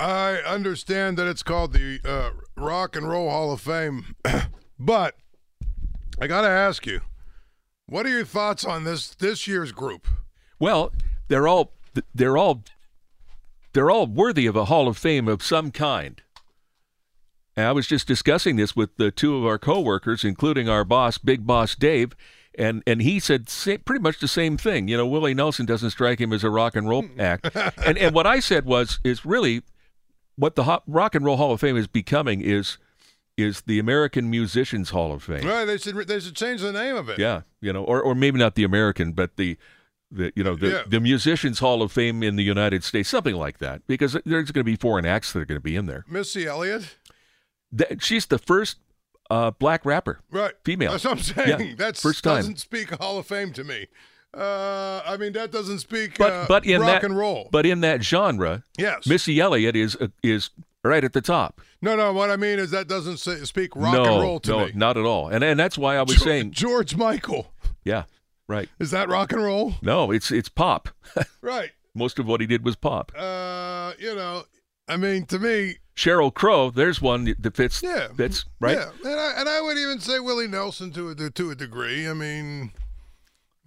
I 0.00 0.36
understand 0.46 1.18
that 1.18 1.26
it's 1.26 1.42
called 1.42 1.74
the 1.74 2.00
uh, 2.02 2.30
Rock 2.56 2.96
and 2.96 3.06
Roll 3.06 3.28
Hall 3.28 3.52
of 3.52 3.60
Fame, 3.60 4.14
but 4.78 5.16
I 6.18 6.26
got 6.26 6.40
to 6.40 6.48
ask 6.48 6.86
you, 6.86 7.02
what 7.86 8.06
are 8.06 8.10
your 8.10 8.24
thoughts 8.24 8.64
on 8.64 8.84
this 8.84 9.10
this 9.14 9.46
year's 9.46 9.72
group? 9.72 10.08
Well, 10.58 10.92
they're 11.28 11.46
all 11.46 11.74
they're 12.14 12.38
all 12.38 12.62
they're 13.74 13.90
all 13.90 14.06
worthy 14.06 14.46
of 14.46 14.56
a 14.56 14.64
Hall 14.64 14.88
of 14.88 14.96
Fame 14.96 15.28
of 15.28 15.42
some 15.42 15.70
kind. 15.70 16.22
And 17.54 17.66
I 17.66 17.72
was 17.72 17.86
just 17.86 18.08
discussing 18.08 18.56
this 18.56 18.74
with 18.74 18.96
the 18.96 19.10
two 19.10 19.36
of 19.36 19.44
our 19.44 19.58
coworkers, 19.58 20.24
including 20.24 20.66
our 20.66 20.84
boss, 20.84 21.18
Big 21.18 21.46
Boss 21.46 21.74
Dave, 21.74 22.16
and 22.56 22.82
and 22.86 23.02
he 23.02 23.20
said 23.20 23.48
pretty 23.84 24.00
much 24.00 24.18
the 24.18 24.28
same 24.28 24.56
thing. 24.56 24.88
You 24.88 24.96
know, 24.96 25.06
Willie 25.06 25.34
Nelson 25.34 25.66
doesn't 25.66 25.90
strike 25.90 26.22
him 26.22 26.32
as 26.32 26.42
a 26.42 26.48
rock 26.48 26.74
and 26.74 26.88
roll 26.88 27.04
act, 27.18 27.54
and 27.84 27.98
and 27.98 28.14
what 28.14 28.26
I 28.26 28.40
said 28.40 28.64
was 28.64 28.98
is 29.04 29.26
really 29.26 29.62
what 30.40 30.56
the 30.56 30.64
Ho- 30.64 30.82
Rock 30.86 31.14
and 31.14 31.24
Roll 31.24 31.36
Hall 31.36 31.52
of 31.52 31.60
Fame 31.60 31.76
is 31.76 31.86
becoming 31.86 32.40
is 32.40 32.78
is 33.36 33.62
the 33.62 33.78
American 33.78 34.28
Musicians 34.28 34.90
Hall 34.90 35.12
of 35.12 35.22
Fame. 35.22 35.46
Right, 35.46 35.64
they 35.64 35.78
should 35.78 35.94
they 36.08 36.20
should 36.20 36.34
change 36.36 36.60
the 36.62 36.72
name 36.72 36.96
of 36.96 37.08
it. 37.08 37.18
Yeah, 37.18 37.42
you 37.60 37.72
know, 37.72 37.84
or 37.84 38.02
or 38.02 38.14
maybe 38.14 38.38
not 38.38 38.54
the 38.54 38.64
American, 38.64 39.12
but 39.12 39.36
the 39.36 39.56
the 40.10 40.32
you 40.34 40.42
know 40.42 40.56
the, 40.56 40.68
Yeah. 40.68 40.82
the 40.86 41.00
Musicians 41.00 41.60
Hall 41.60 41.82
of 41.82 41.92
Fame 41.92 42.22
in 42.22 42.36
the 42.36 42.42
United 42.42 42.82
States, 42.84 43.08
something 43.08 43.36
like 43.36 43.58
that, 43.58 43.86
because 43.86 44.16
there's 44.24 44.50
going 44.50 44.60
to 44.60 44.64
be 44.64 44.76
foreign 44.76 45.06
acts 45.06 45.32
that 45.32 45.40
are 45.40 45.44
going 45.44 45.60
to 45.60 45.62
be 45.62 45.76
in 45.76 45.86
there. 45.86 46.04
Missy 46.08 46.46
Elliott. 46.46 46.96
That, 47.72 48.02
she's 48.02 48.26
the 48.26 48.38
first 48.38 48.78
uh, 49.30 49.52
black 49.52 49.84
rapper. 49.84 50.20
Right. 50.30 50.54
Female. 50.64 50.90
That's 50.90 51.04
what 51.04 51.12
I'm 51.18 51.22
saying. 51.22 51.60
Yeah, 51.68 51.74
That's 51.76 52.02
first 52.02 52.24
time. 52.24 52.36
doesn't 52.38 52.58
speak 52.58 52.90
Hall 53.00 53.18
of 53.18 53.26
Fame 53.26 53.52
to 53.52 53.62
me. 53.62 53.86
Uh, 54.32 55.02
I 55.04 55.16
mean, 55.16 55.32
that 55.32 55.50
doesn't 55.50 55.80
speak 55.80 56.16
But 56.18 56.32
uh, 56.32 56.44
but 56.48 56.64
in 56.64 56.80
rock 56.80 57.00
that 57.00 57.04
and 57.04 57.16
roll. 57.16 57.48
but 57.50 57.66
in 57.66 57.80
that 57.80 58.02
genre, 58.04 58.62
yes. 58.78 59.06
Missy 59.06 59.40
Elliott 59.40 59.74
is 59.76 59.96
uh, 59.96 60.08
is 60.22 60.50
right 60.84 61.02
at 61.02 61.12
the 61.12 61.20
top. 61.20 61.60
no, 61.82 61.96
no. 61.96 62.12
What 62.12 62.30
I 62.30 62.36
mean 62.36 62.58
is 62.58 62.70
that 62.70 62.86
doesn't 62.88 63.16
say, 63.18 63.36
speak 63.44 63.74
rock 63.74 63.94
no, 63.94 64.04
and 64.04 64.22
roll 64.22 64.40
to 64.40 64.50
me. 64.52 64.56
no, 64.58 64.66
me. 64.66 64.72
not 64.74 64.96
at 64.96 65.04
all. 65.04 65.28
And 65.28 65.42
and 65.42 65.58
that's 65.58 65.76
why 65.76 65.96
I 65.96 66.02
was 66.02 66.14
George, 66.16 66.22
saying, 66.24 66.50
George 66.52 66.94
Michael. 66.96 67.52
yeah, 67.84 68.04
right. 68.48 68.68
Is 68.78 68.92
that 68.92 69.08
rock 69.08 69.32
and 69.32 69.42
roll? 69.42 69.74
No, 69.82 70.10
it's 70.12 70.30
it's 70.30 70.48
pop. 70.48 70.88
Right. 71.42 71.70
Most 71.94 72.20
of 72.20 72.26
what 72.26 72.40
he 72.40 72.46
did 72.46 72.64
was 72.64 72.76
pop. 72.76 73.10
Uh, 73.16 73.92
you 73.98 74.14
know, 74.14 74.44
I 74.86 74.96
mean, 74.96 75.26
to 75.26 75.40
me, 75.40 75.78
Sheryl 75.96 76.32
Crow, 76.32 76.70
there's 76.70 77.02
one 77.02 77.34
that 77.40 77.56
fits. 77.56 77.82
yeah, 77.82 78.08
fits 78.16 78.44
right. 78.60 78.76
Yeah, 78.78 78.90
and 79.04 79.18
I 79.20 79.32
and 79.40 79.48
I 79.48 79.60
would 79.60 79.76
even 79.76 79.98
say 79.98 80.20
Willie 80.20 80.46
Nelson 80.46 80.92
to 80.92 81.08
a 81.10 81.30
to 81.30 81.50
a 81.50 81.56
degree. 81.56 82.08
I 82.08 82.12
mean, 82.12 82.70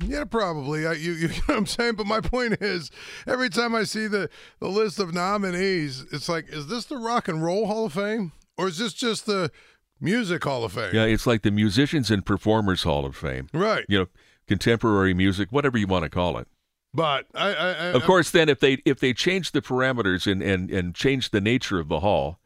yeah, 0.02 0.23
probably. 0.23 0.86
I, 0.86 0.94
you 0.94 1.11
you 1.13 1.27
know 1.30 1.36
what 1.47 1.58
I'm 1.58 1.66
saying? 1.66 1.95
But 1.95 2.08
my 2.08 2.22
point 2.22 2.61
is, 2.61 2.91
every 3.27 3.49
time 3.49 3.75
I 3.75 3.83
see 3.83 4.08
the 4.08 4.30
the 4.59 4.69
list 4.69 5.00
of 5.00 5.13
nominees, 5.13 6.05
it's 6.11 6.30
like, 6.30 6.50
is 6.50 6.67
this 6.67 6.85
the 6.85 6.97
Rock 6.97 7.27
and 7.27 7.44
Roll 7.44 7.67
Hall 7.67 7.85
of 7.85 7.94
Fame 7.94 8.31
or 8.58 8.67
is 8.67 8.77
this 8.77 8.94
just 8.94 9.25
the 9.25 9.52
Music 10.00 10.44
Hall 10.44 10.63
of 10.63 10.73
Fame? 10.73 10.91
Yeah, 10.94 11.05
it's 11.05 11.27
like 11.27 11.41
the 11.41 11.52
Musicians 11.52 12.11
and 12.11 12.25
Performers 12.25 12.83
Hall 12.83 13.05
of 13.05 13.16
Fame. 13.16 13.47
Right. 13.53 13.85
You 13.88 14.00
know, 14.00 14.05
contemporary 14.47 15.13
music, 15.13 15.52
whatever 15.52 15.77
you 15.77 15.88
want 15.88 16.03
to 16.03 16.09
call 16.09 16.38
it. 16.38 16.47
But 16.94 17.25
I, 17.33 17.53
I, 17.53 17.69
I 17.69 17.85
Of 17.88 18.03
course, 18.03 18.30
then 18.30 18.50
if 18.50 18.59
they 18.59 18.78
if 18.85 19.00
they 19.00 19.13
change 19.13 19.52
the 19.52 19.61
parameters 19.61 20.31
and 20.31 20.44
and 20.44 20.69
and 20.69 20.94
change 20.94 21.31
the 21.31 21.41
nature 21.41 21.80
of 21.80 21.88
the 21.88 22.02
hall, 22.02 22.39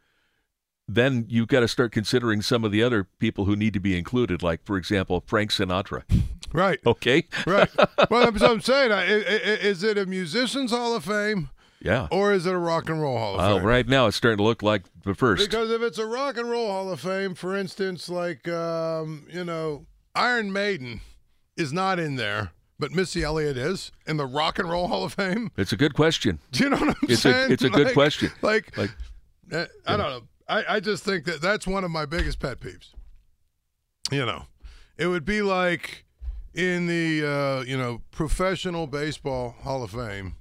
then 0.87 1.25
you've 1.27 1.47
got 1.47 1.59
to 1.61 1.67
start 1.67 1.91
considering 1.91 2.41
some 2.41 2.63
of 2.63 2.71
the 2.71 2.81
other 2.83 3.03
people 3.19 3.45
who 3.45 3.55
need 3.55 3.73
to 3.73 3.79
be 3.79 3.97
included, 3.97 4.41
like 4.41 4.63
for 4.65 4.77
example 4.77 5.23
Frank 5.27 5.51
Sinatra. 5.51 6.03
right. 6.53 6.79
Okay. 6.85 7.25
Right. 7.45 7.69
well, 8.09 8.31
that's 8.31 8.41
what 8.41 8.51
I'm 8.51 8.61
saying. 8.61 8.91
I, 8.91 9.01
I, 9.01 9.15
I- 9.17 9.59
is 9.61 9.83
it 9.83 9.97
a 9.97 10.05
Musicians 10.05 10.71
Hall 10.71 10.95
of 10.95 11.03
Fame 11.05 11.49
Yeah. 11.81 12.07
or 12.11 12.31
is 12.33 12.45
it 12.45 12.53
a 12.53 12.57
Rock 12.57 12.89
and 12.89 13.01
Roll 13.01 13.17
Hall 13.17 13.33
of 13.33 13.37
Well, 13.39 13.57
Fame? 13.57 13.65
right 13.65 13.87
now 13.87 14.07
it's 14.07 14.17
starting 14.17 14.37
to 14.37 14.43
look 14.43 14.63
like 14.63 14.83
the 15.03 15.13
first. 15.13 15.43
Because 15.49 15.69
if 15.71 15.81
it's 15.81 15.97
a 15.97 16.05
rock 16.05 16.37
and 16.37 16.49
roll 16.49 16.69
hall 16.69 16.91
of 16.91 16.99
fame, 16.99 17.33
for 17.35 17.55
instance, 17.55 18.09
like 18.09 18.47
um, 18.47 19.25
you 19.31 19.43
know, 19.43 19.85
Iron 20.15 20.51
Maiden 20.53 21.01
is 21.55 21.71
not 21.73 21.97
in 21.99 22.15
there, 22.17 22.51
but 22.79 22.91
Missy 22.91 23.23
Elliott 23.23 23.57
is 23.57 23.91
in 24.05 24.17
the 24.17 24.25
Rock 24.25 24.59
and 24.59 24.69
Roll 24.69 24.87
Hall 24.87 25.03
of 25.03 25.13
Fame. 25.13 25.51
It's 25.57 25.71
a 25.71 25.77
good 25.77 25.93
question. 25.93 26.39
Do 26.51 26.63
you 26.63 26.69
know 26.69 26.77
what 26.77 26.89
I'm 26.89 26.95
It's 27.03 27.13
a- 27.25 27.31
saying? 27.33 27.51
it's 27.51 27.63
a 27.63 27.69
good 27.69 27.93
question. 27.93 28.31
Like, 28.41 28.75
Like, 28.77 28.91
uh, 29.51 29.65
I 29.85 29.97
don't 29.97 30.09
know. 30.11 30.21
I, 30.49 30.75
I 30.75 30.79
just 30.79 31.03
think 31.03 31.25
that 31.25 31.41
that's 31.41 31.67
one 31.67 31.83
of 31.83 31.91
my 31.91 32.05
biggest 32.05 32.39
pet 32.39 32.59
peeves. 32.59 32.91
You 34.11 34.25
know, 34.25 34.45
it 34.97 35.07
would 35.07 35.25
be 35.25 35.41
like 35.41 36.05
in 36.53 36.87
the 36.87 37.25
uh, 37.27 37.63
you 37.63 37.77
know 37.77 38.01
professional 38.11 38.87
baseball 38.87 39.55
Hall 39.61 39.83
of 39.83 39.91
Fame. 39.91 40.35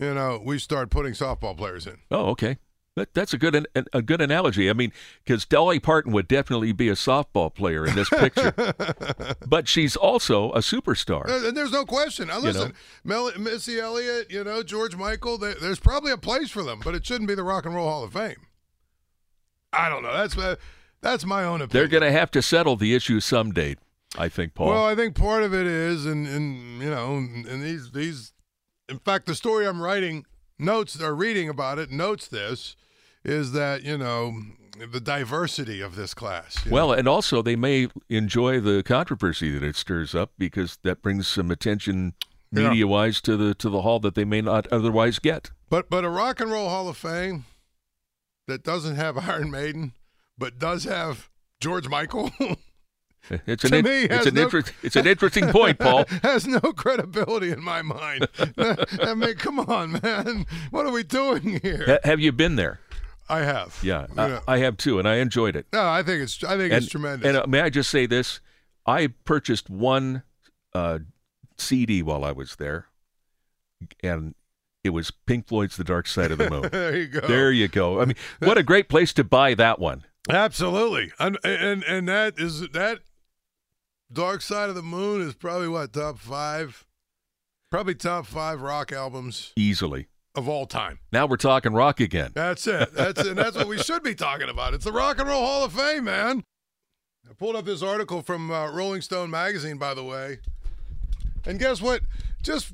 You 0.00 0.14
know, 0.14 0.40
we 0.44 0.58
start 0.58 0.90
putting 0.90 1.12
softball 1.12 1.56
players 1.56 1.86
in. 1.86 1.98
oh, 2.10 2.26
okay. 2.30 2.58
That, 2.94 3.14
that's 3.14 3.32
a 3.32 3.38
good 3.38 3.54
an, 3.54 3.66
a 3.92 4.00
good 4.02 4.20
analogy. 4.20 4.68
I 4.68 4.72
mean, 4.72 4.92
because 5.24 5.44
Dolly 5.44 5.78
Parton 5.78 6.12
would 6.12 6.26
definitely 6.26 6.72
be 6.72 6.88
a 6.88 6.94
softball 6.94 7.54
player 7.54 7.86
in 7.86 7.94
this 7.94 8.08
picture, 8.08 8.52
but 9.46 9.68
she's 9.68 9.94
also 9.94 10.50
a 10.52 10.58
superstar. 10.58 11.28
And 11.46 11.56
there's 11.56 11.70
no 11.70 11.84
question. 11.84 12.26
Now, 12.28 12.40
listen, 12.40 12.74
Mel- 13.04 13.30
Missy 13.38 13.78
Elliott, 13.78 14.30
you 14.32 14.42
know, 14.42 14.64
George 14.64 14.96
Michael, 14.96 15.38
there- 15.38 15.54
there's 15.54 15.78
probably 15.78 16.10
a 16.10 16.16
place 16.16 16.50
for 16.50 16.64
them, 16.64 16.80
but 16.84 16.96
it 16.96 17.06
shouldn't 17.06 17.28
be 17.28 17.36
the 17.36 17.44
Rock 17.44 17.66
and 17.66 17.74
Roll 17.74 17.88
Hall 17.88 18.02
of 18.02 18.12
Fame. 18.14 18.46
I 19.72 19.88
don't 19.88 20.02
know. 20.02 20.12
That's 20.12 20.36
uh, 20.36 20.56
that's 21.00 21.24
my 21.24 21.44
own 21.44 21.60
opinion. 21.62 21.70
They're 21.72 22.00
going 22.00 22.12
to 22.12 22.18
have 22.18 22.30
to 22.32 22.42
settle 22.42 22.76
the 22.76 22.94
issue 22.94 23.20
someday, 23.20 23.76
I 24.16 24.28
think, 24.28 24.54
Paul. 24.54 24.68
Well, 24.68 24.84
I 24.86 24.94
think 24.94 25.14
part 25.14 25.42
of 25.42 25.54
it 25.54 25.66
is, 25.66 26.06
and 26.06 26.26
and 26.26 26.82
you 26.82 26.90
know, 26.90 27.16
and 27.16 27.62
these 27.62 27.92
these, 27.92 28.32
in 28.88 28.98
fact, 28.98 29.26
the 29.26 29.34
story 29.34 29.66
I'm 29.66 29.82
writing 29.82 30.24
notes 30.58 31.00
or 31.00 31.14
reading 31.14 31.48
about 31.48 31.78
it 31.78 31.90
notes 31.90 32.28
this 32.28 32.76
is 33.24 33.52
that 33.52 33.82
you 33.82 33.98
know 33.98 34.34
the 34.92 35.00
diversity 35.00 35.80
of 35.80 35.96
this 35.96 36.14
class. 36.14 36.64
you 36.64 36.70
know. 36.70 36.74
Well, 36.74 36.92
and 36.92 37.08
also 37.08 37.42
they 37.42 37.56
may 37.56 37.88
enjoy 38.08 38.60
the 38.60 38.82
controversy 38.82 39.50
that 39.52 39.62
it 39.62 39.76
stirs 39.76 40.14
up 40.14 40.32
because 40.38 40.78
that 40.84 41.02
brings 41.02 41.26
some 41.26 41.50
attention 41.50 42.14
media-wise 42.50 43.20
to 43.20 43.36
the 43.36 43.54
to 43.54 43.68
the 43.68 43.82
hall 43.82 44.00
that 44.00 44.14
they 44.14 44.24
may 44.24 44.40
not 44.40 44.66
otherwise 44.68 45.18
get. 45.18 45.50
But 45.68 45.90
but 45.90 46.04
a 46.04 46.08
Rock 46.08 46.40
and 46.40 46.50
Roll 46.50 46.68
Hall 46.68 46.88
of 46.88 46.96
Fame 46.96 47.44
that 48.48 48.64
doesn't 48.64 48.96
have 48.96 49.16
Iron 49.16 49.50
Maiden, 49.50 49.92
but 50.36 50.58
does 50.58 50.84
have 50.84 51.30
George 51.60 51.88
Michael, 51.88 52.30
It's 53.46 53.64
an 53.64 53.74
in- 53.74 53.84
me, 53.84 54.02
it's 54.04 54.26
an 54.26 54.34
no- 54.34 54.42
inter- 54.44 54.62
it's 54.82 54.96
an 54.96 55.06
interesting 55.06 55.48
point, 55.48 55.78
Paul. 55.80 56.04
has 56.22 56.46
no 56.46 56.60
credibility 56.60 57.50
in 57.50 57.62
my 57.62 57.82
mind. 57.82 58.26
I 58.56 59.12
mean, 59.14 59.34
come 59.34 59.60
on, 59.60 60.00
man, 60.02 60.46
what 60.70 60.86
are 60.86 60.92
we 60.92 61.02
doing 61.02 61.60
here? 61.62 61.84
Ha- 61.86 61.98
have 62.08 62.20
you 62.20 62.32
been 62.32 62.56
there? 62.56 62.80
I 63.28 63.40
have. 63.40 63.78
Yeah, 63.82 64.06
I, 64.16 64.40
I 64.48 64.58
have 64.58 64.78
too, 64.78 64.98
and 64.98 65.06
I 65.06 65.16
enjoyed 65.16 65.56
it. 65.56 65.66
no, 65.72 65.86
I 65.86 66.02
think 66.02 66.22
it's 66.22 66.42
I 66.42 66.56
think 66.56 66.72
and, 66.72 66.82
it's 66.82 66.90
tremendous. 66.90 67.28
And 67.28 67.36
uh, 67.36 67.44
may 67.46 67.60
I 67.60 67.68
just 67.68 67.90
say 67.90 68.06
this? 68.06 68.40
I 68.86 69.08
purchased 69.26 69.68
one 69.68 70.22
uh, 70.74 71.00
CD 71.58 72.02
while 72.02 72.24
I 72.24 72.32
was 72.32 72.56
there, 72.56 72.86
and 74.02 74.34
it 74.84 74.90
was 74.90 75.10
Pink 75.26 75.46
Floyd's 75.46 75.76
"The 75.76 75.84
Dark 75.84 76.06
Side 76.06 76.30
of 76.30 76.38
the 76.38 76.50
Moon." 76.50 76.68
there 76.72 76.96
you 76.96 77.06
go. 77.06 77.20
There 77.20 77.52
you 77.52 77.68
go. 77.68 78.00
I 78.00 78.04
mean, 78.04 78.16
what 78.40 78.58
a 78.58 78.62
great 78.62 78.88
place 78.88 79.12
to 79.14 79.24
buy 79.24 79.54
that 79.54 79.78
one. 79.78 80.04
Absolutely, 80.28 81.12
and 81.18 81.38
and 81.44 81.82
and 81.84 82.08
that 82.08 82.34
is 82.38 82.68
that. 82.70 83.00
Dark 84.10 84.40
Side 84.40 84.70
of 84.70 84.74
the 84.74 84.82
Moon 84.82 85.20
is 85.20 85.34
probably 85.34 85.68
what 85.68 85.92
top 85.92 86.18
five, 86.18 86.86
probably 87.70 87.94
top 87.94 88.24
five 88.24 88.62
rock 88.62 88.90
albums 88.90 89.52
Easily. 89.54 90.06
of 90.34 90.48
all 90.48 90.64
time. 90.64 90.98
Now 91.12 91.26
we're 91.26 91.36
talking 91.36 91.74
rock 91.74 92.00
again. 92.00 92.32
That's 92.34 92.66
it. 92.66 92.94
That's 92.94 93.20
and 93.20 93.36
that's 93.36 93.54
what 93.54 93.68
we 93.68 93.76
should 93.76 94.02
be 94.02 94.14
talking 94.14 94.48
about. 94.48 94.72
It's 94.72 94.86
the 94.86 94.92
Rock 94.92 95.18
and 95.18 95.28
Roll 95.28 95.44
Hall 95.44 95.64
of 95.64 95.74
Fame, 95.74 96.04
man. 96.04 96.42
I 97.28 97.34
pulled 97.34 97.54
up 97.54 97.66
this 97.66 97.82
article 97.82 98.22
from 98.22 98.50
uh, 98.50 98.70
Rolling 98.70 99.02
Stone 99.02 99.28
magazine, 99.30 99.76
by 99.76 99.92
the 99.92 100.04
way, 100.04 100.38
and 101.44 101.58
guess 101.58 101.82
what? 101.82 102.00
Just 102.42 102.72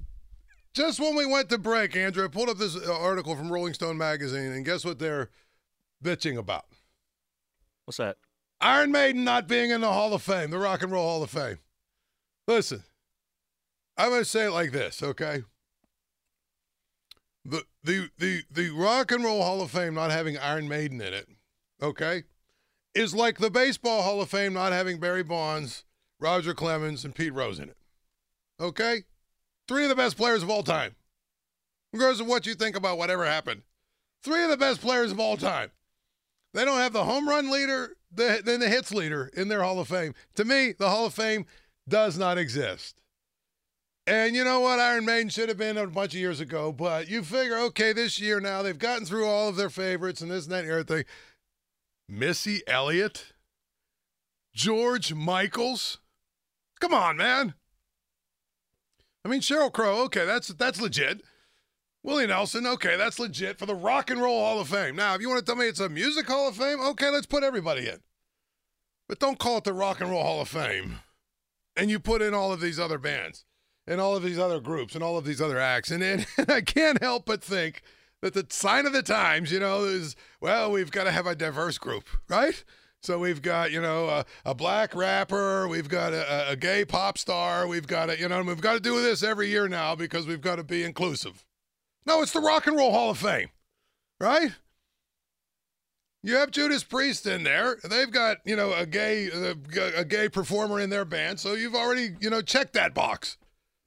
just 0.74 1.00
when 1.00 1.16
we 1.16 1.24
went 1.24 1.48
to 1.50 1.58
break, 1.58 1.96
Andrew, 1.96 2.24
I 2.24 2.28
pulled 2.28 2.48
up 2.48 2.58
this 2.58 2.76
uh, 2.76 2.92
article 2.92 3.36
from 3.36 3.50
Rolling 3.50 3.74
Stone 3.74 3.96
magazine, 3.96 4.52
and 4.52 4.64
guess 4.64 4.84
what 4.84 4.98
they're 4.98 5.30
bitching 6.02 6.36
about? 6.36 6.66
What's 7.84 7.98
that? 7.98 8.16
Iron 8.60 8.92
Maiden 8.92 9.24
not 9.24 9.46
being 9.46 9.70
in 9.70 9.80
the 9.80 9.92
Hall 9.92 10.14
of 10.14 10.22
Fame, 10.22 10.50
the 10.50 10.58
Rock 10.58 10.82
and 10.82 10.90
Roll 10.90 11.06
Hall 11.06 11.22
of 11.22 11.30
Fame. 11.30 11.58
Listen, 12.48 12.82
I'm 13.96 14.10
to 14.10 14.24
say 14.24 14.46
it 14.46 14.52
like 14.52 14.72
this, 14.72 15.02
okay? 15.02 15.42
The, 17.44 17.62
the 17.82 18.08
the 18.18 18.42
the 18.50 18.70
Rock 18.70 19.12
and 19.12 19.22
Roll 19.22 19.42
Hall 19.42 19.60
of 19.60 19.70
Fame 19.70 19.94
not 19.94 20.10
having 20.10 20.38
Iron 20.38 20.66
Maiden 20.66 21.00
in 21.00 21.12
it, 21.12 21.28
okay, 21.82 22.24
is 22.94 23.14
like 23.14 23.38
the 23.38 23.50
Baseball 23.50 24.02
Hall 24.02 24.22
of 24.22 24.30
Fame 24.30 24.54
not 24.54 24.72
having 24.72 24.98
Barry 24.98 25.22
Bonds, 25.22 25.84
Roger 26.18 26.54
Clemens, 26.54 27.04
and 27.04 27.14
Pete 27.14 27.34
Rose 27.34 27.58
in 27.58 27.68
it. 27.68 27.76
Okay, 28.58 29.04
three 29.68 29.84
of 29.84 29.88
the 29.88 29.96
best 29.96 30.16
players 30.16 30.42
of 30.42 30.50
all 30.50 30.62
time, 30.62 30.94
regardless 31.92 32.20
of 32.20 32.26
what 32.26 32.46
you 32.46 32.54
think 32.54 32.76
about 32.76 32.98
whatever 32.98 33.24
happened. 33.24 33.62
Three 34.22 34.42
of 34.42 34.50
the 34.50 34.56
best 34.56 34.80
players 34.80 35.12
of 35.12 35.20
all 35.20 35.36
time. 35.36 35.70
They 36.54 36.64
don't 36.64 36.78
have 36.78 36.92
the 36.92 37.04
home 37.04 37.28
run 37.28 37.50
leader, 37.50 37.96
the, 38.12 38.40
then 38.44 38.60
the 38.60 38.68
hits 38.68 38.92
leader 38.92 39.30
in 39.36 39.48
their 39.48 39.62
Hall 39.62 39.80
of 39.80 39.88
Fame. 39.88 40.14
To 40.36 40.44
me, 40.44 40.72
the 40.72 40.88
Hall 40.88 41.06
of 41.06 41.14
Fame 41.14 41.46
does 41.88 42.16
not 42.16 42.38
exist. 42.38 43.00
And 44.06 44.36
you 44.36 44.44
know 44.44 44.60
what? 44.60 44.78
Iron 44.78 45.06
Maiden 45.06 45.30
should 45.30 45.48
have 45.48 45.58
been 45.58 45.78
a 45.78 45.86
bunch 45.86 46.12
of 46.12 46.20
years 46.20 46.40
ago, 46.40 46.72
but 46.72 47.08
you 47.08 47.22
figure, 47.22 47.58
okay, 47.58 47.92
this 47.92 48.20
year 48.20 48.38
now 48.38 48.62
they've 48.62 48.78
gotten 48.78 49.06
through 49.06 49.26
all 49.26 49.48
of 49.48 49.56
their 49.56 49.70
favorites 49.70 50.20
and 50.20 50.30
this 50.30 50.44
and 50.44 50.52
that 50.52 50.64
and 50.64 50.70
everything. 50.70 51.04
Missy 52.08 52.62
Elliott, 52.66 53.32
George 54.54 55.14
Michaels. 55.14 55.98
Come 56.80 56.92
on, 56.92 57.16
man. 57.16 57.54
I 59.24 59.28
mean, 59.28 59.40
Sheryl 59.40 59.72
Crow, 59.72 60.02
okay, 60.04 60.24
that's 60.24 60.48
that's 60.48 60.80
legit. 60.80 61.22
Willie 62.02 62.26
Nelson, 62.26 62.66
okay, 62.66 62.96
that's 62.96 63.18
legit 63.18 63.58
for 63.58 63.64
the 63.64 63.74
Rock 63.74 64.10
and 64.10 64.20
Roll 64.20 64.38
Hall 64.38 64.60
of 64.60 64.68
Fame. 64.68 64.94
Now, 64.94 65.14
if 65.14 65.22
you 65.22 65.28
want 65.30 65.40
to 65.40 65.46
tell 65.46 65.56
me 65.56 65.66
it's 65.66 65.80
a 65.80 65.88
Music 65.88 66.26
Hall 66.26 66.48
of 66.48 66.56
Fame, 66.56 66.78
okay, 66.80 67.08
let's 67.08 67.26
put 67.26 67.42
everybody 67.42 67.88
in. 67.88 68.00
But 69.08 69.18
don't 69.18 69.38
call 69.38 69.58
it 69.58 69.64
the 69.64 69.72
Rock 69.72 70.02
and 70.02 70.10
Roll 70.10 70.22
Hall 70.22 70.42
of 70.42 70.48
Fame. 70.48 71.00
And 71.76 71.90
you 71.90 71.98
put 71.98 72.20
in 72.20 72.34
all 72.34 72.52
of 72.52 72.60
these 72.60 72.78
other 72.78 72.98
bands 72.98 73.46
and 73.86 74.00
all 74.00 74.14
of 74.14 74.22
these 74.22 74.38
other 74.38 74.60
groups 74.60 74.94
and 74.94 75.02
all 75.02 75.16
of 75.16 75.24
these 75.24 75.40
other 75.40 75.58
acts. 75.58 75.90
And, 75.90 76.02
and, 76.02 76.26
and 76.36 76.50
I 76.50 76.60
can't 76.60 77.02
help 77.02 77.24
but 77.24 77.42
think 77.42 77.82
that 78.20 78.34
the 78.34 78.46
sign 78.50 78.86
of 78.86 78.92
the 78.92 79.02
times, 79.02 79.50
you 79.50 79.60
know, 79.60 79.84
is, 79.84 80.14
well, 80.40 80.70
we've 80.70 80.90
got 80.90 81.04
to 81.04 81.10
have 81.10 81.26
a 81.26 81.34
diverse 81.34 81.78
group, 81.78 82.08
right? 82.28 82.62
So 83.04 83.18
we've 83.18 83.42
got, 83.42 83.70
you 83.70 83.82
know, 83.82 84.08
a, 84.08 84.24
a 84.46 84.54
black 84.54 84.94
rapper, 84.94 85.68
we've 85.68 85.90
got 85.90 86.14
a, 86.14 86.52
a 86.52 86.56
gay 86.56 86.86
pop 86.86 87.18
star, 87.18 87.66
we've 87.66 87.86
got 87.86 88.06
to, 88.06 88.18
you 88.18 88.28
know, 88.28 88.42
we've 88.42 88.62
got 88.62 88.72
to 88.72 88.80
do 88.80 89.02
this 89.02 89.22
every 89.22 89.50
year 89.50 89.68
now 89.68 89.94
because 89.94 90.26
we've 90.26 90.40
got 90.40 90.56
to 90.56 90.64
be 90.64 90.82
inclusive. 90.82 91.44
No, 92.06 92.22
it's 92.22 92.32
the 92.32 92.40
Rock 92.40 92.66
and 92.66 92.76
Roll 92.76 92.92
Hall 92.92 93.10
of 93.10 93.18
Fame, 93.18 93.50
right? 94.18 94.52
You 96.22 96.36
have 96.36 96.50
Judas 96.50 96.82
Priest 96.82 97.26
in 97.26 97.44
there. 97.44 97.76
They've 97.84 98.10
got, 98.10 98.38
you 98.46 98.56
know, 98.56 98.72
a 98.72 98.86
gay 98.86 99.28
a 99.28 100.04
gay 100.04 100.30
performer 100.30 100.80
in 100.80 100.88
their 100.88 101.04
band, 101.04 101.38
so 101.38 101.52
you've 101.52 101.74
already, 101.74 102.16
you 102.20 102.30
know, 102.30 102.40
checked 102.40 102.72
that 102.72 102.94
box, 102.94 103.36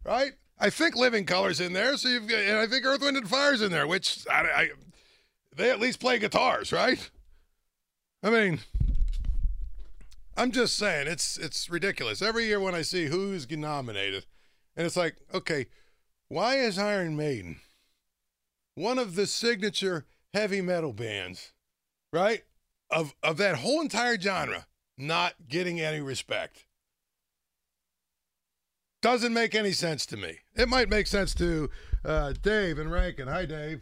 right? 0.05 0.33
I 0.59 0.69
think 0.69 0.95
Living 0.95 1.25
Colour's 1.25 1.59
in 1.59 1.73
there, 1.73 1.97
so 1.97 2.07
you've 2.07 2.27
got, 2.27 2.39
and 2.39 2.57
I 2.59 2.67
think 2.67 2.85
Earth, 2.85 3.01
Wind 3.01 3.17
and 3.17 3.27
Fire's 3.27 3.63
in 3.63 3.71
there, 3.71 3.87
which 3.87 4.27
I, 4.29 4.41
I 4.41 4.69
they 5.55 5.71
at 5.71 5.79
least 5.79 5.99
play 5.99 6.19
guitars, 6.19 6.71
right? 6.71 7.09
I 8.21 8.29
mean, 8.29 8.59
I'm 10.37 10.51
just 10.51 10.77
saying 10.77 11.07
it's 11.07 11.37
it's 11.37 11.69
ridiculous. 11.69 12.21
Every 12.21 12.45
year 12.45 12.59
when 12.59 12.75
I 12.75 12.83
see 12.83 13.07
who's 13.07 13.49
nominated, 13.49 14.25
and 14.75 14.85
it's 14.85 14.95
like, 14.95 15.17
okay, 15.33 15.65
why 16.29 16.57
is 16.57 16.77
Iron 16.77 17.17
Maiden 17.17 17.59
one 18.77 18.99
of 18.99 19.15
the 19.15 19.25
signature 19.25 20.05
heavy 20.33 20.61
metal 20.61 20.93
bands, 20.93 21.51
right? 22.13 22.43
Of 22.91 23.15
of 23.23 23.37
that 23.37 23.57
whole 23.57 23.81
entire 23.81 24.19
genre 24.19 24.67
not 24.97 25.33
getting 25.49 25.81
any 25.81 25.99
respect. 25.99 26.65
Doesn't 29.01 29.33
make 29.33 29.55
any 29.55 29.71
sense 29.71 30.05
to 30.07 30.17
me. 30.17 30.39
It 30.55 30.69
might 30.69 30.89
make 30.89 31.07
sense 31.07 31.33
to 31.35 31.69
uh, 32.05 32.33
Dave 32.41 32.79
and 32.79 32.91
Rankin. 32.91 33.27
Hi, 33.27 33.45
Dave. 33.45 33.81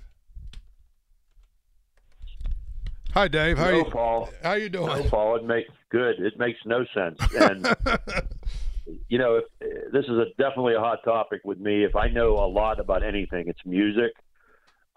Hi, 3.15 3.29
Dave. 3.29 3.57
How 3.57 3.71
no, 3.71 3.77
you? 3.77 3.85
Paul. 3.85 4.29
How 4.43 4.53
you 4.55 4.67
doing? 4.67 4.87
No, 4.87 5.03
Paul. 5.03 5.37
It 5.37 5.45
makes 5.45 5.69
good. 5.89 6.19
It 6.19 6.37
makes 6.37 6.59
no 6.65 6.83
sense. 6.93 7.17
And 7.39 7.65
you 9.07 9.17
know, 9.17 9.37
if, 9.37 9.45
this 9.93 10.03
is 10.03 10.11
a, 10.11 10.25
definitely 10.37 10.73
a 10.73 10.81
hot 10.81 10.99
topic 11.05 11.39
with 11.45 11.57
me. 11.57 11.85
If 11.85 11.95
I 11.95 12.09
know 12.09 12.33
a 12.33 12.45
lot 12.45 12.77
about 12.77 13.03
anything, 13.03 13.45
it's 13.47 13.65
music. 13.65 14.11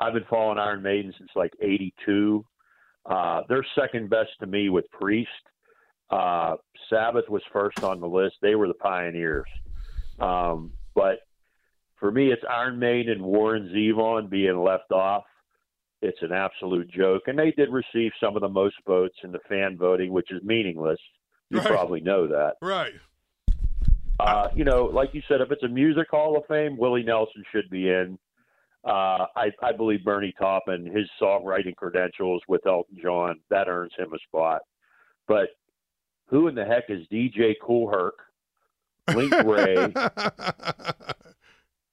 I've 0.01 0.15
been 0.15 0.25
following 0.29 0.59
Iron 0.59 0.83
Maiden 0.83 1.15
since 1.17 1.31
like 1.37 1.53
'82. 1.63 2.45
Uh, 3.07 3.43
they're 3.49 3.65
second 3.79 4.11
best 4.11 4.31
to 4.41 4.49
me 4.49 4.69
with 4.69 4.91
Priest. 4.91 5.31
Uh, 6.11 6.57
Sabbath 6.91 7.29
was 7.29 7.43
first 7.53 7.85
on 7.85 8.01
the 8.01 8.09
list. 8.09 8.35
They 8.43 8.57
were 8.57 8.67
the 8.67 8.75
pioneers. 8.75 9.47
Um, 10.19 10.73
but 10.93 11.21
for 12.01 12.11
me, 12.11 12.33
it's 12.33 12.43
Iron 12.51 12.81
Maiden 12.81 13.13
and 13.13 13.23
Warren 13.23 13.71
Zevon 13.73 14.29
being 14.29 14.59
left 14.59 14.91
off. 14.91 15.23
It's 16.01 16.19
an 16.23 16.33
absolute 16.33 16.89
joke. 16.91 17.23
And 17.27 17.39
they 17.39 17.51
did 17.53 17.71
receive 17.71 18.13
some 18.23 18.37
of 18.37 18.43
the 18.43 18.49
most 18.49 18.77
votes 18.87 19.17
in 19.25 19.33
the 19.33 19.41
fan 19.49 19.77
voting, 19.77 20.13
which 20.13 20.31
is 20.31 20.43
meaningless. 20.43 20.99
You 21.51 21.59
Right. 21.59 21.67
probably 21.67 22.01
know 22.01 22.27
that. 22.29 22.55
right. 22.63 22.93
Uh, 24.21 24.49
you 24.55 24.65
know, 24.65 24.85
like 24.87 25.15
you 25.15 25.23
said, 25.29 25.41
if 25.41 25.53
it's 25.53 25.63
a 25.63 25.69
music 25.69 26.09
hall 26.11 26.37
of 26.37 26.45
fame, 26.47 26.77
Willie 26.77 27.05
Nelson 27.05 27.45
should 27.53 27.71
be 27.71 27.89
in. 27.89 28.19
Uh, 28.85 29.27
I, 29.37 29.51
I 29.63 29.73
believe 29.77 30.05
Bernie 30.05 30.35
Taupin, 30.39 30.87
his 30.87 31.09
songwriting 31.23 31.77
credentials 31.77 32.43
with 32.49 32.67
Elton 32.67 32.97
John, 33.01 33.39
that 33.51 33.69
earns 33.69 33.93
him 33.97 34.13
a 34.13 34.19
spot. 34.27 34.63
But 35.29 35.51
who 36.27 36.49
in 36.49 36.55
the 36.57 36.65
heck 36.65 36.85
is 36.89 37.07
DJ 37.13 37.55
Kool 37.63 37.89
Herc? 37.91 38.15
Link 39.15 39.33
Wray. 39.45 39.93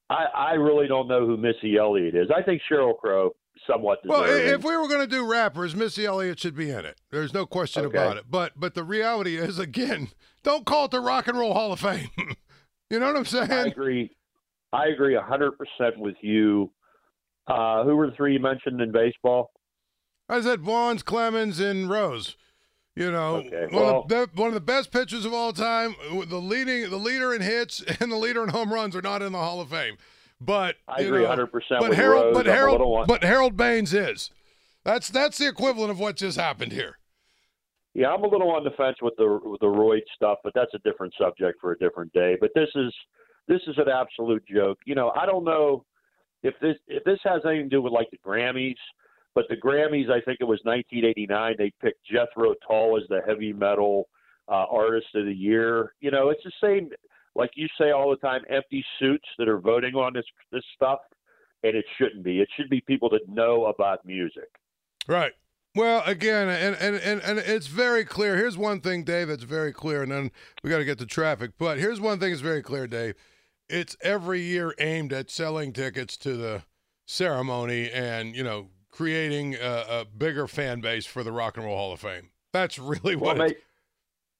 I, 0.09 0.25
I 0.35 0.51
really 0.53 0.87
don't 0.87 1.07
know 1.07 1.25
who 1.25 1.37
Missy 1.37 1.77
Elliott 1.77 2.15
is. 2.15 2.29
I 2.35 2.41
think 2.43 2.61
Sheryl 2.69 2.97
Crow 2.97 3.31
somewhat 3.69 3.99
Well, 4.05 4.23
if 4.25 4.63
we 4.63 4.75
were 4.77 4.87
going 4.87 5.01
to 5.01 5.07
do 5.07 5.25
rappers, 5.29 5.75
Missy 5.75 6.05
Elliott 6.05 6.39
should 6.39 6.55
be 6.55 6.69
in 6.69 6.85
it. 6.85 6.99
There's 7.11 7.33
no 7.33 7.45
question 7.45 7.85
Okay. 7.85 7.97
about 7.97 8.17
it. 8.17 8.25
But 8.29 8.53
but 8.55 8.73
the 8.75 8.83
reality 8.83 9.37
is, 9.37 9.59
again, 9.59 10.09
don't 10.43 10.65
call 10.65 10.85
it 10.85 10.91
the 10.91 10.99
Rock 10.99 11.27
and 11.27 11.37
Roll 11.37 11.53
Hall 11.53 11.71
of 11.73 11.79
Fame. 11.79 12.09
you 12.89 12.99
know 12.99 13.07
what 13.07 13.17
I'm 13.17 13.25
saying? 13.25 13.51
I 13.51 13.65
agree. 13.67 14.11
I 14.73 14.87
agree 14.87 15.15
hundred 15.15 15.53
percent 15.57 15.97
with 15.97 16.15
you. 16.21 16.71
Uh, 17.47 17.83
who 17.83 17.95
were 17.95 18.09
the 18.09 18.15
three 18.15 18.33
you 18.33 18.39
mentioned 18.39 18.81
in 18.81 18.91
baseball? 18.91 19.51
I 20.27 20.41
said 20.41 20.63
Bonds, 20.63 21.03
Clemens, 21.03 21.59
and 21.59 21.89
Rose. 21.89 22.35
You 22.95 23.11
know, 23.11 23.35
Okay, 23.37 23.67
one, 23.71 23.83
well- 23.83 23.99
of 24.01 24.07
the, 24.07 24.29
one 24.35 24.47
of 24.47 24.53
the 24.53 24.61
best 24.61 24.91
pitchers 24.91 25.25
of 25.25 25.33
all 25.33 25.51
time. 25.53 25.95
The 26.27 26.39
leading, 26.39 26.89
the 26.89 26.97
leader 26.97 27.33
in 27.33 27.41
hits 27.41 27.81
and 27.99 28.11
the 28.11 28.15
leader 28.15 28.41
in 28.43 28.49
home 28.49 28.73
runs 28.73 28.95
are 28.95 29.01
not 29.01 29.21
in 29.21 29.33
the 29.33 29.37
Hall 29.37 29.59
of 29.61 29.69
Fame. 29.69 29.97
But 30.41 30.75
I 30.87 31.01
agree 31.01 31.21
know, 31.21 31.27
hundred 31.27 31.47
percent 31.47 31.79
But 31.79 31.89
with 31.89 31.97
Harold, 31.97 32.25
Rose. 32.25 32.33
but 32.35 32.45
Harold, 32.45 33.07
but 33.07 33.23
Harold 33.23 33.55
Baines 33.55 33.93
is. 33.93 34.31
That's 34.83 35.09
that's 35.09 35.37
the 35.37 35.47
equivalent 35.47 35.91
of 35.91 35.99
what 35.99 36.17
just 36.17 36.37
happened 36.39 36.71
here. 36.71 36.97
Yeah, 37.93 38.09
I'm 38.09 38.23
a 38.23 38.27
little 38.27 38.51
on 38.51 38.63
the 38.63 38.71
fence 38.71 38.97
with 39.01 39.15
the 39.17 39.39
with 39.43 39.61
the 39.61 39.69
Royd 39.69 40.03
stuff, 40.15 40.39
but 40.43 40.53
that's 40.53 40.73
a 40.73 40.79
different 40.79 41.13
subject 41.19 41.59
for 41.61 41.71
a 41.71 41.77
different 41.79 42.11
day. 42.13 42.37
But 42.39 42.51
this 42.53 42.69
is 42.75 42.93
this 43.47 43.61
is 43.67 43.77
an 43.77 43.87
absolute 43.89 44.43
joke. 44.47 44.79
You 44.85 44.95
know, 44.95 45.11
I 45.11 45.25
don't 45.25 45.45
know 45.45 45.85
if 46.43 46.53
this 46.61 46.75
if 46.87 47.03
this 47.05 47.19
has 47.23 47.41
anything 47.45 47.69
to 47.69 47.75
do 47.77 47.81
with 47.81 47.93
like 47.93 48.11
the 48.11 48.17
Grammys, 48.17 48.75
but 49.33 49.45
the 49.49 49.55
Grammys, 49.55 50.09
I 50.11 50.21
think 50.21 50.37
it 50.41 50.45
was 50.45 50.59
1989. 50.63 51.55
They 51.57 51.71
picked 51.81 52.05
Jethro 52.05 52.53
Tull 52.67 52.97
as 52.97 53.07
the 53.07 53.21
heavy 53.25 53.53
metal 53.53 54.09
uh, 54.49 54.65
artist 54.69 55.07
of 55.15 55.25
the 55.25 55.33
year. 55.33 55.93
You 56.01 56.11
know, 56.11 56.29
it's 56.29 56.43
the 56.43 56.51
same, 56.61 56.89
like 57.35 57.51
you 57.55 57.67
say 57.79 57.91
all 57.91 58.09
the 58.09 58.17
time, 58.17 58.41
empty 58.49 58.83
suits 58.99 59.27
that 59.37 59.47
are 59.47 59.59
voting 59.59 59.95
on 59.95 60.13
this 60.13 60.25
this 60.51 60.63
stuff, 60.75 60.99
and 61.63 61.75
it 61.75 61.85
shouldn't 61.97 62.23
be. 62.23 62.39
It 62.39 62.49
should 62.55 62.69
be 62.69 62.81
people 62.81 63.09
that 63.09 63.27
know 63.27 63.65
about 63.65 64.05
music. 64.05 64.49
Right. 65.07 65.33
Well, 65.75 66.03
again, 66.05 66.47
and, 66.47 66.75
and, 66.77 66.95
and, 66.95 67.21
and 67.21 67.37
it's 67.37 67.67
very 67.67 68.05
clear. 68.05 68.37
Here's 68.37 68.57
one 68.57 68.79
thing, 68.79 69.03
Dave, 69.03 69.27
that's 69.27 69.43
very 69.43 69.73
clear, 69.73 70.01
and 70.01 70.09
then 70.09 70.31
we 70.63 70.69
got 70.69 70.77
to 70.77 70.85
get 70.85 70.97
to 70.99 71.05
traffic. 71.05 71.51
But 71.57 71.79
here's 71.79 71.99
one 71.99 72.17
thing 72.17 72.29
that's 72.29 72.41
very 72.41 72.63
clear, 72.63 72.87
Dave. 72.87 73.15
It's 73.67 73.97
every 74.01 74.39
year 74.39 74.73
aimed 74.79 75.11
at 75.11 75.29
selling 75.29 75.73
tickets 75.73 76.15
to 76.17 76.37
the 76.37 76.63
ceremony 77.05 77.91
and, 77.91 78.37
you 78.37 78.43
know, 78.43 78.69
creating 78.89 79.55
a, 79.55 79.85
a 79.89 80.05
bigger 80.05 80.47
fan 80.47 80.79
base 80.79 81.05
for 81.05 81.23
the 81.23 81.33
Rock 81.33 81.57
and 81.57 81.65
Roll 81.65 81.75
Hall 81.75 81.91
of 81.91 81.99
Fame. 81.99 82.29
That's 82.53 82.79
really 82.79 83.17
what 83.17 83.37
it's 83.41 83.59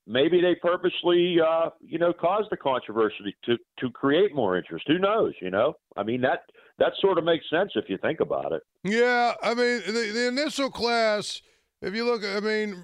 maybe 0.07 0.41
they 0.41 0.55
purposely, 0.55 1.37
uh, 1.41 1.69
you 1.81 1.97
know, 1.97 2.13
caused 2.13 2.49
the 2.51 2.57
controversy 2.57 3.35
to 3.45 3.57
to 3.79 3.89
create 3.89 4.33
more 4.35 4.57
interest. 4.57 4.85
Who 4.87 4.99
knows? 4.99 5.33
You 5.41 5.51
know, 5.51 5.73
I 5.95 6.03
mean 6.03 6.21
that 6.21 6.43
that 6.79 6.93
sort 6.99 7.17
of 7.17 7.23
makes 7.23 7.49
sense 7.49 7.71
if 7.75 7.85
you 7.89 7.97
think 7.97 8.19
about 8.19 8.51
it. 8.51 8.63
Yeah, 8.83 9.33
I 9.41 9.53
mean 9.53 9.81
the 9.85 10.11
the 10.13 10.27
initial 10.27 10.69
class. 10.69 11.41
If 11.81 11.93
you 11.93 12.05
look, 12.05 12.23
I 12.23 12.39
mean, 12.39 12.83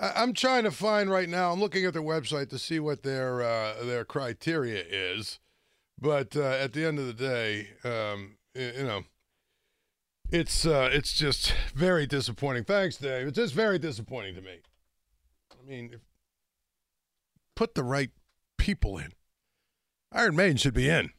I, 0.00 0.12
I'm 0.16 0.32
trying 0.32 0.64
to 0.64 0.70
find 0.70 1.10
right 1.10 1.28
now. 1.28 1.52
I'm 1.52 1.60
looking 1.60 1.84
at 1.84 1.92
their 1.92 2.02
website 2.02 2.50
to 2.50 2.58
see 2.58 2.80
what 2.80 3.02
their 3.02 3.42
uh, 3.42 3.84
their 3.84 4.04
criteria 4.04 4.82
is, 4.88 5.38
but 6.00 6.36
uh, 6.36 6.42
at 6.42 6.72
the 6.72 6.84
end 6.84 6.98
of 6.98 7.06
the 7.06 7.12
day, 7.12 7.68
um, 7.84 8.36
you 8.54 8.84
know, 8.84 9.02
it's 10.30 10.66
uh, 10.66 10.90
it's 10.92 11.12
just 11.12 11.54
very 11.74 12.06
disappointing. 12.06 12.64
Thanks, 12.64 12.96
Dave. 12.96 13.28
It's 13.28 13.36
just 13.36 13.54
very 13.54 13.78
disappointing 13.78 14.34
to 14.34 14.40
me. 14.40 14.60
I 15.58 15.68
mean, 15.68 15.90
if, 15.94 16.00
put 17.54 17.74
the 17.74 17.82
right 17.82 18.10
people 18.56 18.98
in. 18.98 19.12
Iron 20.12 20.36
Maiden 20.36 20.56
should 20.56 20.74
be 20.74 20.88
in. 20.88 21.10